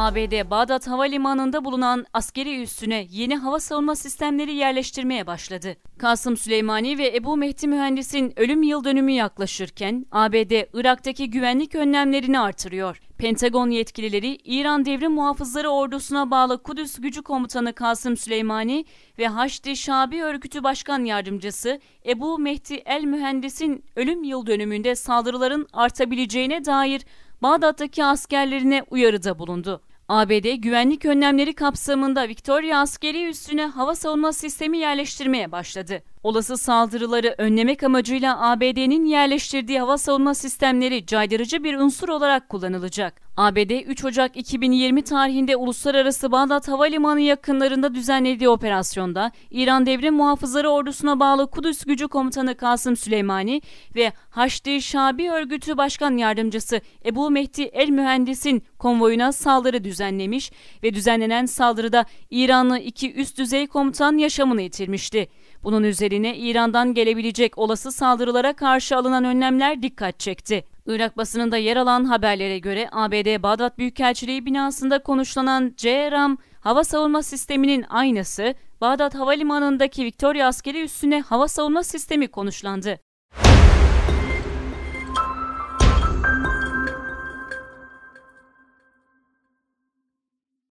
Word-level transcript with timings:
ABD 0.00 0.50
Bağdat 0.50 0.88
Havalimanı'nda 0.88 1.64
bulunan 1.64 2.06
askeri 2.12 2.62
üssüne 2.62 3.06
yeni 3.10 3.36
hava 3.36 3.60
savunma 3.60 3.96
sistemleri 3.96 4.54
yerleştirmeye 4.54 5.26
başladı. 5.26 5.76
Kasım 5.98 6.36
Süleymani 6.36 6.98
ve 6.98 7.16
Ebu 7.16 7.36
Mehdi 7.36 7.68
Mühendis'in 7.68 8.40
ölüm 8.40 8.62
yıl 8.62 8.84
dönümü 8.84 9.12
yaklaşırken 9.12 10.06
ABD 10.12 10.52
Irak'taki 10.74 11.30
güvenlik 11.30 11.74
önlemlerini 11.74 12.40
artırıyor. 12.40 13.00
Pentagon 13.18 13.70
yetkilileri 13.70 14.36
İran 14.44 14.84
Devrim 14.84 15.12
Muhafızları 15.12 15.68
Ordusu'na 15.68 16.30
bağlı 16.30 16.62
Kudüs 16.62 17.00
Gücü 17.00 17.22
Komutanı 17.22 17.72
Kasım 17.72 18.16
Süleymani 18.16 18.84
ve 19.18 19.26
Haçlı 19.28 19.76
Şabi 19.76 20.22
Örgütü 20.22 20.64
Başkan 20.64 21.04
Yardımcısı 21.04 21.80
Ebu 22.06 22.38
Mehdi 22.38 22.74
El 22.74 23.04
Mühendis'in 23.04 23.84
ölüm 23.96 24.24
yıl 24.24 24.46
dönümünde 24.46 24.94
saldırıların 24.94 25.66
artabileceğine 25.72 26.64
dair 26.64 27.02
Bağdat'taki 27.42 28.04
askerlerine 28.04 28.82
uyarıda 28.90 29.38
bulundu. 29.38 29.82
ABD 30.12 30.54
güvenlik 30.54 31.04
önlemleri 31.04 31.54
kapsamında 31.54 32.28
Victoria 32.28 32.78
askeri 32.78 33.28
üssüne 33.28 33.66
hava 33.66 33.94
savunma 33.94 34.32
sistemi 34.32 34.78
yerleştirmeye 34.78 35.52
başladı. 35.52 36.02
Olası 36.22 36.56
saldırıları 36.56 37.34
önlemek 37.38 37.82
amacıyla 37.82 38.50
ABD'nin 38.50 39.04
yerleştirdiği 39.04 39.80
hava 39.80 39.98
savunma 39.98 40.34
sistemleri 40.34 41.06
caydırıcı 41.06 41.64
bir 41.64 41.74
unsur 41.74 42.08
olarak 42.08 42.48
kullanılacak. 42.48 43.30
ABD 43.36 43.70
3 43.86 44.04
Ocak 44.04 44.36
2020 44.36 45.02
tarihinde 45.02 45.56
Uluslararası 45.56 46.32
Bağdat 46.32 46.68
Havalimanı 46.68 47.20
yakınlarında 47.20 47.94
düzenlediği 47.94 48.48
operasyonda 48.48 49.32
İran 49.50 49.86
Devrim 49.86 50.14
Muhafızları 50.14 50.70
Ordusu'na 50.70 51.20
bağlı 51.20 51.50
Kudüs 51.50 51.84
Gücü 51.84 52.08
Komutanı 52.08 52.56
Kasım 52.56 52.96
Süleymani 52.96 53.62
ve 53.96 54.12
Haçlı 54.30 54.80
Şabi 54.80 55.30
Örgütü 55.30 55.76
Başkan 55.76 56.16
Yardımcısı 56.16 56.80
Ebu 57.04 57.30
Mehdi 57.30 57.62
El 57.62 57.88
Mühendis'in 57.88 58.62
konvoyuna 58.78 59.32
saldırı 59.32 59.84
düzenlemiş 60.00 60.52
ve 60.82 60.94
düzenlenen 60.94 61.46
saldırıda 61.46 62.04
İranlı 62.30 62.78
iki 62.78 63.14
üst 63.14 63.38
düzey 63.38 63.66
komutan 63.66 64.18
yaşamını 64.18 64.62
yitirmişti. 64.62 65.28
Bunun 65.62 65.82
üzerine 65.82 66.36
İran'dan 66.36 66.94
gelebilecek 66.94 67.58
olası 67.58 67.92
saldırılara 67.92 68.52
karşı 68.52 68.96
alınan 68.96 69.24
önlemler 69.24 69.82
dikkat 69.82 70.20
çekti. 70.20 70.64
Irak 70.86 71.16
basınında 71.16 71.56
yer 71.56 71.76
alan 71.76 72.04
haberlere 72.04 72.58
göre 72.58 72.88
ABD 72.92 73.42
Bağdat 73.42 73.78
Büyükelçiliği 73.78 74.46
binasında 74.46 75.02
konuşlanan 75.02 75.74
C-RAM 75.76 76.38
hava 76.60 76.84
savunma 76.84 77.22
sisteminin 77.22 77.84
aynısı 77.88 78.54
Bağdat 78.80 79.14
Havalimanı'ndaki 79.14 80.04
Victoria 80.04 80.46
askeri 80.46 80.82
üssüne 80.82 81.20
hava 81.20 81.48
savunma 81.48 81.82
sistemi 81.82 82.28
konuşlandı. 82.28 83.09